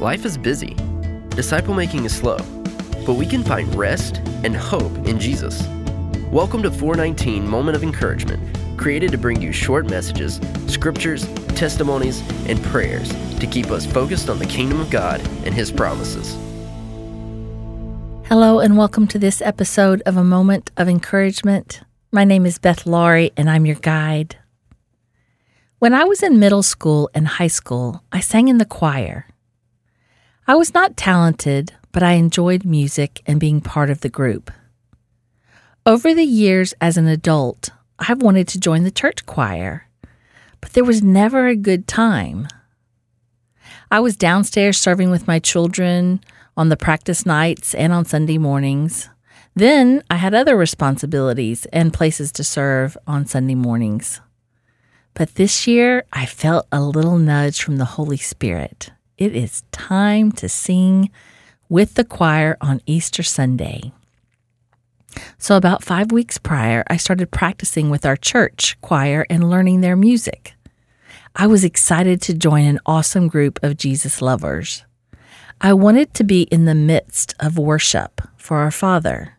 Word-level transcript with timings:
Life 0.00 0.24
is 0.24 0.38
busy, 0.38 0.76
disciple 1.30 1.74
making 1.74 2.04
is 2.04 2.14
slow, 2.14 2.36
but 3.04 3.14
we 3.14 3.26
can 3.26 3.42
find 3.42 3.74
rest 3.74 4.18
and 4.44 4.54
hope 4.54 4.96
in 5.08 5.18
Jesus. 5.18 5.66
Welcome 6.30 6.62
to 6.62 6.70
419 6.70 7.48
Moment 7.48 7.74
of 7.74 7.82
Encouragement, 7.82 8.40
created 8.78 9.10
to 9.10 9.18
bring 9.18 9.42
you 9.42 9.50
short 9.50 9.90
messages, 9.90 10.40
scriptures, 10.68 11.26
testimonies, 11.56 12.22
and 12.46 12.62
prayers 12.62 13.08
to 13.40 13.48
keep 13.48 13.72
us 13.72 13.86
focused 13.86 14.30
on 14.30 14.38
the 14.38 14.46
kingdom 14.46 14.78
of 14.78 14.88
God 14.88 15.20
and 15.44 15.52
His 15.52 15.72
promises. 15.72 16.36
Hello, 18.28 18.60
and 18.60 18.76
welcome 18.76 19.08
to 19.08 19.18
this 19.18 19.42
episode 19.42 20.00
of 20.06 20.16
A 20.16 20.22
Moment 20.22 20.70
of 20.76 20.88
Encouragement. 20.88 21.80
My 22.12 22.22
name 22.22 22.46
is 22.46 22.60
Beth 22.60 22.86
Laurie, 22.86 23.32
and 23.36 23.50
I'm 23.50 23.66
your 23.66 23.74
guide. 23.74 24.36
When 25.80 25.92
I 25.92 26.04
was 26.04 26.22
in 26.22 26.38
middle 26.38 26.62
school 26.62 27.10
and 27.14 27.26
high 27.26 27.48
school, 27.48 28.04
I 28.12 28.20
sang 28.20 28.46
in 28.46 28.58
the 28.58 28.64
choir. 28.64 29.26
I 30.50 30.54
was 30.54 30.72
not 30.72 30.96
talented, 30.96 31.74
but 31.92 32.02
I 32.02 32.12
enjoyed 32.12 32.64
music 32.64 33.20
and 33.26 33.38
being 33.38 33.60
part 33.60 33.90
of 33.90 34.00
the 34.00 34.08
group. 34.08 34.50
Over 35.84 36.14
the 36.14 36.24
years 36.24 36.72
as 36.80 36.96
an 36.96 37.06
adult, 37.06 37.68
I've 37.98 38.22
wanted 38.22 38.48
to 38.48 38.58
join 38.58 38.82
the 38.82 38.90
church 38.90 39.26
choir, 39.26 39.88
but 40.62 40.72
there 40.72 40.84
was 40.84 41.02
never 41.02 41.48
a 41.48 41.54
good 41.54 41.86
time. 41.86 42.48
I 43.90 44.00
was 44.00 44.16
downstairs 44.16 44.80
serving 44.80 45.10
with 45.10 45.26
my 45.26 45.38
children 45.38 46.22
on 46.56 46.70
the 46.70 46.78
practice 46.78 47.26
nights 47.26 47.74
and 47.74 47.92
on 47.92 48.06
Sunday 48.06 48.38
mornings. 48.38 49.10
Then 49.54 50.02
I 50.08 50.16
had 50.16 50.32
other 50.32 50.56
responsibilities 50.56 51.66
and 51.74 51.92
places 51.92 52.32
to 52.32 52.42
serve 52.42 52.96
on 53.06 53.26
Sunday 53.26 53.54
mornings. 53.54 54.22
But 55.12 55.34
this 55.34 55.66
year, 55.66 56.04
I 56.10 56.24
felt 56.24 56.66
a 56.72 56.80
little 56.80 57.18
nudge 57.18 57.62
from 57.62 57.76
the 57.76 57.84
Holy 57.84 58.16
Spirit. 58.16 58.92
It 59.18 59.34
is 59.34 59.64
time 59.72 60.30
to 60.32 60.48
sing 60.48 61.10
with 61.68 61.94
the 61.94 62.04
choir 62.04 62.56
on 62.60 62.80
Easter 62.86 63.24
Sunday. 63.24 63.92
So, 65.38 65.56
about 65.56 65.82
five 65.82 66.12
weeks 66.12 66.38
prior, 66.38 66.84
I 66.86 66.98
started 66.98 67.32
practicing 67.32 67.90
with 67.90 68.06
our 68.06 68.16
church 68.16 68.80
choir 68.80 69.26
and 69.28 69.50
learning 69.50 69.80
their 69.80 69.96
music. 69.96 70.54
I 71.34 71.48
was 71.48 71.64
excited 71.64 72.22
to 72.22 72.34
join 72.34 72.64
an 72.64 72.78
awesome 72.86 73.26
group 73.26 73.58
of 73.60 73.76
Jesus 73.76 74.22
lovers. 74.22 74.84
I 75.60 75.72
wanted 75.72 76.14
to 76.14 76.22
be 76.22 76.42
in 76.42 76.66
the 76.66 76.74
midst 76.76 77.34
of 77.40 77.58
worship 77.58 78.20
for 78.36 78.58
our 78.58 78.70
Father. 78.70 79.36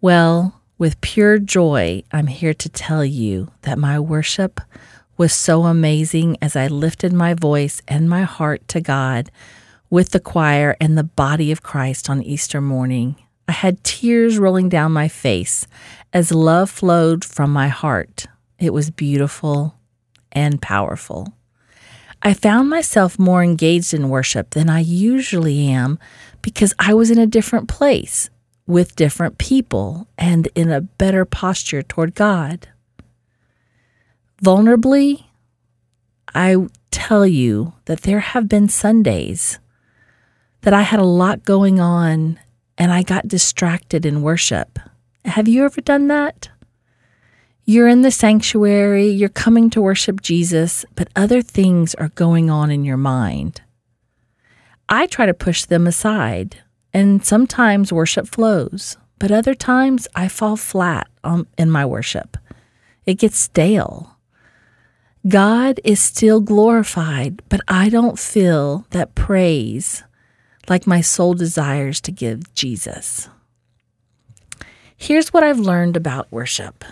Well, 0.00 0.62
with 0.78 1.02
pure 1.02 1.38
joy, 1.38 2.02
I'm 2.12 2.28
here 2.28 2.54
to 2.54 2.68
tell 2.70 3.04
you 3.04 3.50
that 3.62 3.78
my 3.78 4.00
worship 4.00 4.58
was 5.20 5.34
so 5.34 5.66
amazing 5.66 6.34
as 6.40 6.56
I 6.56 6.66
lifted 6.66 7.12
my 7.12 7.34
voice 7.34 7.82
and 7.86 8.08
my 8.08 8.22
heart 8.22 8.66
to 8.68 8.80
God 8.80 9.30
with 9.90 10.12
the 10.12 10.18
choir 10.18 10.78
and 10.80 10.96
the 10.96 11.04
body 11.04 11.52
of 11.52 11.62
Christ 11.62 12.08
on 12.08 12.22
Easter 12.22 12.58
morning. 12.58 13.16
I 13.46 13.52
had 13.52 13.84
tears 13.84 14.38
rolling 14.38 14.70
down 14.70 14.92
my 14.92 15.08
face 15.08 15.66
as 16.14 16.32
love 16.32 16.70
flowed 16.70 17.22
from 17.22 17.52
my 17.52 17.68
heart. 17.68 18.28
It 18.58 18.72
was 18.72 18.88
beautiful 18.88 19.74
and 20.32 20.62
powerful. 20.62 21.34
I 22.22 22.32
found 22.32 22.70
myself 22.70 23.18
more 23.18 23.42
engaged 23.42 23.92
in 23.92 24.08
worship 24.08 24.52
than 24.52 24.70
I 24.70 24.80
usually 24.80 25.68
am 25.68 25.98
because 26.40 26.72
I 26.78 26.94
was 26.94 27.10
in 27.10 27.18
a 27.18 27.26
different 27.26 27.68
place 27.68 28.30
with 28.66 28.96
different 28.96 29.36
people 29.36 30.08
and 30.16 30.48
in 30.54 30.70
a 30.70 30.80
better 30.80 31.26
posture 31.26 31.82
toward 31.82 32.14
God. 32.14 32.68
Vulnerably, 34.42 35.24
I 36.34 36.56
tell 36.90 37.26
you 37.26 37.74
that 37.84 38.02
there 38.02 38.20
have 38.20 38.48
been 38.48 38.68
Sundays 38.68 39.58
that 40.62 40.72
I 40.72 40.82
had 40.82 40.98
a 40.98 41.04
lot 41.04 41.44
going 41.44 41.78
on 41.78 42.38
and 42.78 42.90
I 42.90 43.02
got 43.02 43.28
distracted 43.28 44.06
in 44.06 44.22
worship. 44.22 44.78
Have 45.26 45.46
you 45.46 45.64
ever 45.64 45.82
done 45.82 46.06
that? 46.08 46.48
You're 47.66 47.88
in 47.88 48.00
the 48.00 48.10
sanctuary, 48.10 49.08
you're 49.08 49.28
coming 49.28 49.68
to 49.70 49.82
worship 49.82 50.22
Jesus, 50.22 50.86
but 50.94 51.10
other 51.14 51.42
things 51.42 51.94
are 51.96 52.08
going 52.08 52.48
on 52.48 52.70
in 52.70 52.82
your 52.84 52.96
mind. 52.96 53.60
I 54.88 55.06
try 55.06 55.26
to 55.26 55.34
push 55.34 55.66
them 55.66 55.86
aside 55.86 56.62
and 56.94 57.24
sometimes 57.24 57.92
worship 57.92 58.26
flows, 58.26 58.96
but 59.18 59.30
other 59.30 59.54
times 59.54 60.08
I 60.14 60.28
fall 60.28 60.56
flat 60.56 61.08
um, 61.22 61.46
in 61.58 61.70
my 61.70 61.84
worship. 61.84 62.38
It 63.04 63.18
gets 63.18 63.38
stale. 63.38 64.16
God 65.28 65.80
is 65.84 66.00
still 66.00 66.40
glorified, 66.40 67.42
but 67.50 67.60
I 67.68 67.90
don't 67.90 68.18
feel 68.18 68.86
that 68.90 69.14
praise 69.14 70.02
like 70.68 70.86
my 70.86 71.02
soul 71.02 71.34
desires 71.34 72.00
to 72.02 72.12
give 72.12 72.54
Jesus. 72.54 73.28
Here's 74.96 75.32
what 75.32 75.42
I've 75.42 75.58
learned 75.58 75.96
about 75.96 76.30
worship 76.32 76.84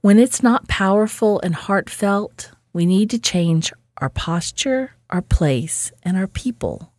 when 0.00 0.18
it's 0.18 0.42
not 0.42 0.68
powerful 0.68 1.40
and 1.40 1.54
heartfelt, 1.54 2.52
we 2.74 2.84
need 2.84 3.08
to 3.08 3.18
change 3.18 3.72
our 3.96 4.10
posture, 4.10 4.92
our 5.08 5.22
place, 5.22 5.92
and 6.02 6.18
our 6.18 6.26
people. 6.26 6.92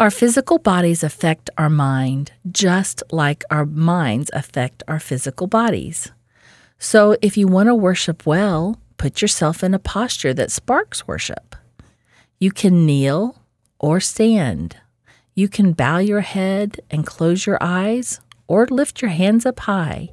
Our 0.00 0.10
physical 0.10 0.58
bodies 0.58 1.04
affect 1.04 1.48
our 1.56 1.70
mind 1.70 2.32
just 2.50 3.04
like 3.12 3.44
our 3.50 3.64
minds 3.64 4.30
affect 4.32 4.82
our 4.88 4.98
physical 4.98 5.46
bodies. 5.46 6.10
So, 6.78 7.16
if 7.22 7.36
you 7.36 7.48
want 7.48 7.68
to 7.68 7.74
worship 7.74 8.26
well, 8.26 8.78
put 8.98 9.22
yourself 9.22 9.64
in 9.64 9.74
a 9.74 9.78
posture 9.78 10.34
that 10.34 10.50
sparks 10.50 11.06
worship. 11.06 11.56
You 12.38 12.50
can 12.50 12.84
kneel 12.84 13.36
or 13.78 14.00
stand. 14.00 14.76
You 15.34 15.48
can 15.48 15.72
bow 15.72 15.98
your 15.98 16.20
head 16.20 16.80
and 16.90 17.06
close 17.06 17.46
your 17.46 17.58
eyes 17.60 18.20
or 18.46 18.66
lift 18.66 19.00
your 19.02 19.10
hands 19.10 19.46
up 19.46 19.60
high. 19.60 20.10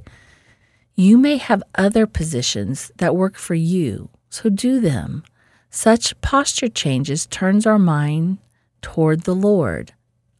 You 0.95 1.17
may 1.17 1.37
have 1.37 1.63
other 1.75 2.05
positions 2.05 2.91
that 2.97 3.15
work 3.15 3.35
for 3.35 3.55
you, 3.55 4.09
so 4.29 4.49
do 4.49 4.79
them. 4.79 5.23
Such 5.69 6.19
posture 6.21 6.69
changes 6.69 7.25
turns 7.25 7.65
our 7.65 7.79
mind 7.79 8.37
toward 8.81 9.21
the 9.21 9.33
Lord. 9.33 9.93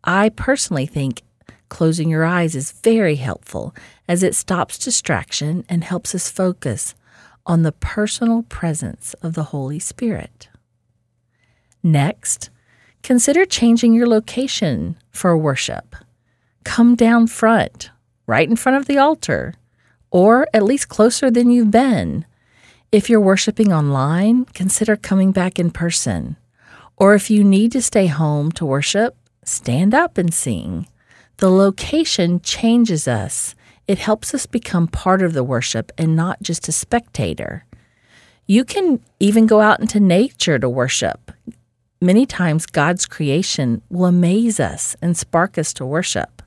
I 0.04 0.30
personally 0.30 0.86
think 0.86 1.23
closing 1.74 2.08
your 2.08 2.24
eyes 2.24 2.56
is 2.56 2.72
very 2.84 3.16
helpful 3.16 3.74
as 4.08 4.22
it 4.22 4.36
stops 4.36 4.78
distraction 4.78 5.66
and 5.68 5.84
helps 5.84 6.14
us 6.14 6.30
focus 6.30 6.94
on 7.48 7.64
the 7.64 7.72
personal 7.72 8.44
presence 8.44 9.16
of 9.24 9.34
the 9.34 9.46
Holy 9.46 9.80
Spirit. 9.80 10.50
Next, 11.82 12.52
consider 13.02 13.44
changing 13.44 13.96
your 13.96 14.06
location 14.06 14.98
for 15.10 15.36
worship. 15.36 15.96
Come 16.64 16.96
down 16.96 17.26
front, 17.26 17.90
right 18.28 18.48
in 18.48 18.56
front 18.56 18.78
of 18.78 18.86
the 18.86 19.00
altar, 19.00 19.56
or 20.12 20.48
at 20.54 20.62
least 20.62 20.90
closer 20.90 21.32
than 21.32 21.50
you've 21.50 21.72
been. 21.72 22.24
If 22.92 23.10
you're 23.10 23.20
worshiping 23.20 23.74
online, 23.74 24.46
consider 24.54 24.96
coming 24.96 25.32
back 25.32 25.58
in 25.58 25.72
person. 25.72 26.38
Or 26.98 27.16
if 27.16 27.32
you 27.32 27.44
need 27.44 27.72
to 27.72 27.82
stay 27.82 28.06
home 28.06 28.52
to 28.52 28.64
worship, 28.64 29.18
stand 29.44 29.96
up 29.96 30.20
and 30.20 30.32
sing. 30.32 30.86
The 31.38 31.50
location 31.50 32.40
changes 32.42 33.08
us. 33.08 33.56
It 33.88 34.00
helps 34.00 34.34
us 34.34 34.46
become 34.46 34.88
part 34.88 35.22
of 35.22 35.34
the 35.34 35.44
worship 35.44 35.92
and 35.98 36.16
not 36.16 36.42
just 36.42 36.68
a 36.68 36.72
spectator. 36.72 37.66
You 38.46 38.64
can 38.64 39.00
even 39.20 39.46
go 39.46 39.62
out 39.62 39.80
into 39.80 40.00
nature 40.00 40.60
to 40.60 40.70
worship. 40.70 41.32
Many 42.02 42.26
times, 42.26 42.66
God's 42.66 43.06
creation 43.06 43.82
will 43.90 44.06
amaze 44.06 44.60
us 44.60 44.96
and 45.02 45.16
spark 45.16 45.58
us 45.58 45.74
to 45.76 45.86
worship. 45.86 46.42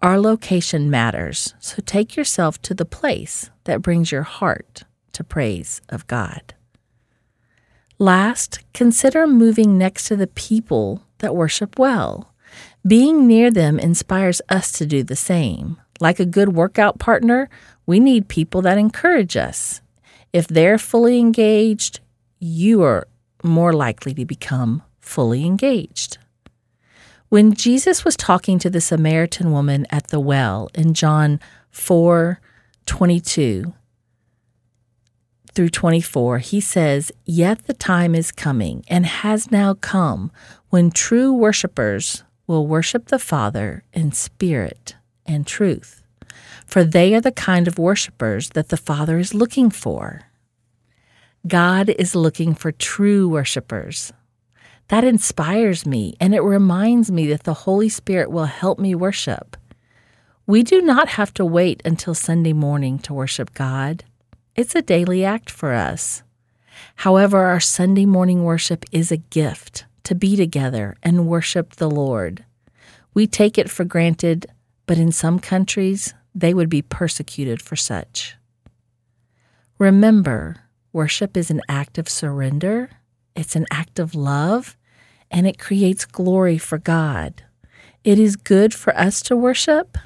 Our 0.00 0.18
location 0.18 0.90
matters, 0.90 1.54
so 1.60 1.82
take 1.84 2.16
yourself 2.16 2.60
to 2.62 2.74
the 2.74 2.86
place 2.86 3.50
that 3.64 3.82
brings 3.82 4.10
your 4.10 4.22
heart 4.22 4.84
to 5.12 5.22
praise 5.22 5.80
of 5.90 6.06
God. 6.06 6.54
Last, 7.98 8.60
consider 8.72 9.26
moving 9.26 9.78
next 9.78 10.08
to 10.08 10.16
the 10.16 10.26
people 10.26 11.04
that 11.18 11.36
worship 11.36 11.78
well. 11.78 12.31
Being 12.86 13.28
near 13.28 13.50
them 13.50 13.78
inspires 13.78 14.42
us 14.48 14.72
to 14.72 14.86
do 14.86 15.04
the 15.04 15.14
same. 15.14 15.80
Like 16.00 16.18
a 16.18 16.26
good 16.26 16.48
workout 16.48 16.98
partner, 16.98 17.48
we 17.86 18.00
need 18.00 18.26
people 18.26 18.60
that 18.62 18.76
encourage 18.76 19.36
us. 19.36 19.80
If 20.32 20.48
they're 20.48 20.78
fully 20.78 21.20
engaged, 21.20 22.00
you 22.40 22.82
are 22.82 23.06
more 23.44 23.72
likely 23.72 24.14
to 24.14 24.24
become 24.24 24.82
fully 25.00 25.46
engaged. 25.46 26.18
When 27.28 27.54
Jesus 27.54 28.04
was 28.04 28.16
talking 28.16 28.58
to 28.58 28.68
the 28.68 28.80
Samaritan 28.80 29.52
woman 29.52 29.86
at 29.90 30.08
the 30.08 30.20
well 30.20 30.68
in 30.74 30.92
John 30.92 31.38
4 31.70 32.40
22, 32.86 33.74
through 35.54 35.68
24, 35.68 36.38
he 36.38 36.60
says, 36.60 37.12
Yet 37.24 37.66
the 37.66 37.74
time 37.74 38.14
is 38.16 38.32
coming 38.32 38.84
and 38.88 39.06
has 39.06 39.52
now 39.52 39.74
come 39.74 40.32
when 40.70 40.90
true 40.90 41.32
worshippers 41.32 42.24
will 42.52 42.66
worship 42.66 43.06
the 43.06 43.18
Father 43.18 43.82
in 43.94 44.12
spirit 44.12 44.94
and 45.24 45.46
truth, 45.46 46.02
for 46.66 46.84
they 46.84 47.14
are 47.14 47.20
the 47.20 47.32
kind 47.32 47.66
of 47.66 47.78
worshippers 47.78 48.50
that 48.50 48.68
the 48.68 48.76
Father 48.76 49.18
is 49.18 49.32
looking 49.32 49.70
for. 49.70 50.28
God 51.46 51.88
is 51.88 52.14
looking 52.14 52.54
for 52.54 52.70
true 52.70 53.26
worshippers. 53.26 54.12
That 54.88 55.02
inspires 55.02 55.86
me 55.86 56.14
and 56.20 56.34
it 56.34 56.42
reminds 56.42 57.10
me 57.10 57.26
that 57.28 57.44
the 57.44 57.64
Holy 57.64 57.88
Spirit 57.88 58.30
will 58.30 58.44
help 58.44 58.78
me 58.78 58.94
worship. 58.94 59.56
We 60.46 60.62
do 60.62 60.82
not 60.82 61.08
have 61.08 61.32
to 61.34 61.46
wait 61.46 61.80
until 61.86 62.14
Sunday 62.14 62.52
morning 62.52 62.98
to 62.98 63.14
worship 63.14 63.54
God. 63.54 64.04
It's 64.54 64.74
a 64.74 64.82
daily 64.82 65.24
act 65.24 65.48
for 65.48 65.72
us. 65.72 66.22
However, 66.96 67.44
our 67.44 67.60
Sunday 67.60 68.04
morning 68.04 68.44
worship 68.44 68.84
is 68.92 69.10
a 69.10 69.16
gift 69.16 69.81
to 70.04 70.14
be 70.14 70.36
together 70.36 70.96
and 71.02 71.26
worship 71.26 71.76
the 71.76 71.90
Lord. 71.90 72.44
We 73.14 73.26
take 73.26 73.58
it 73.58 73.70
for 73.70 73.84
granted, 73.84 74.46
but 74.86 74.98
in 74.98 75.12
some 75.12 75.38
countries, 75.38 76.14
they 76.34 76.54
would 76.54 76.68
be 76.68 76.82
persecuted 76.82 77.60
for 77.60 77.76
such. 77.76 78.36
Remember, 79.78 80.56
worship 80.92 81.36
is 81.36 81.50
an 81.50 81.62
act 81.68 81.98
of 81.98 82.08
surrender, 82.08 82.90
it's 83.34 83.56
an 83.56 83.66
act 83.70 83.98
of 83.98 84.14
love, 84.14 84.76
and 85.30 85.46
it 85.46 85.58
creates 85.58 86.04
glory 86.04 86.58
for 86.58 86.78
God. 86.78 87.42
It 88.04 88.18
is 88.18 88.36
good 88.36 88.74
for 88.74 88.96
us 88.96 89.22
to 89.22 89.36
worship 89.36 89.96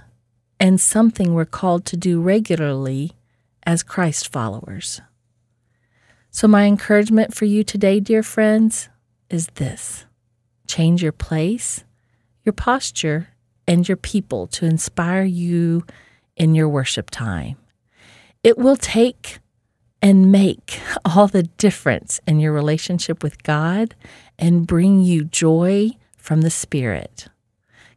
and 0.59 0.81
something 0.81 1.35
we're 1.35 1.45
called 1.45 1.85
to 1.87 1.97
do 1.97 2.21
regularly 2.21 3.13
as 3.65 3.83
Christ 3.83 4.33
followers. 4.33 5.01
So, 6.31 6.47
my 6.47 6.65
encouragement 6.65 7.35
for 7.35 7.47
you 7.47 7.65
today, 7.65 7.99
dear 8.01 8.23
friends, 8.23 8.89
is 9.31 9.49
this 9.55 10.05
change 10.67 11.03
your 11.03 11.13
place, 11.13 11.85
your 12.45 12.53
posture, 12.53 13.29
and 13.67 13.89
your 13.89 13.97
people 13.97 14.47
to 14.47 14.67
inspire 14.67 15.25
you 15.25 15.85
in 16.37 16.55
your 16.55 16.69
worship 16.69 17.11
time. 17.11 17.57
It 18.43 18.59
will 18.59 18.77
take 18.77 19.39
and 20.03 20.31
make 20.31 20.81
all 21.05 21.27
the 21.27 21.45
difference 21.45 22.21
in 22.27 22.41
your 22.41 22.53
relationship 22.53 23.23
with 23.23 23.43
God 23.43 23.95
and 24.39 24.67
bring 24.67 25.01
you 25.01 25.25
joy 25.25 25.91
from 26.17 26.43
the 26.43 26.51
Spirit. 26.51 27.29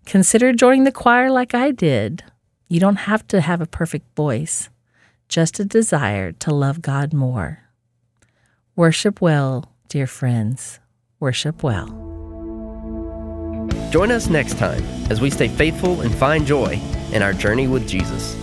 Consider 0.05 0.53
joining 0.53 0.85
the 0.85 0.91
choir 0.91 1.29
like 1.29 1.53
I 1.53 1.71
did. 1.71 2.23
You 2.67 2.79
don't 2.79 2.95
have 2.95 3.27
to 3.27 3.41
have 3.41 3.61
a 3.61 3.67
perfect 3.67 4.15
voice, 4.15 4.69
just 5.27 5.59
a 5.59 5.65
desire 5.65 6.31
to 6.33 6.53
love 6.53 6.81
God 6.81 7.13
more. 7.13 7.63
Worship 8.75 9.21
well, 9.21 9.73
dear 9.87 10.07
friends. 10.07 10.79
Worship 11.21 11.63
well. 11.63 11.87
Join 13.91 14.09
us 14.09 14.29
next 14.29 14.57
time 14.57 14.81
as 15.09 15.19
we 15.19 15.29
stay 15.29 15.49
faithful 15.49 15.99
and 15.99 16.15
find 16.15 16.47
joy 16.47 16.79
in 17.11 17.21
our 17.21 17.33
journey 17.33 17.67
with 17.67 17.89
Jesus. 17.89 18.38